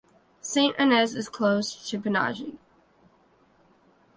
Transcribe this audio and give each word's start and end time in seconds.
St. 0.41 0.73
Inez 0.79 1.13
is 1.13 1.29
close 1.29 1.87
to 1.87 1.99
Panaji 1.99 2.57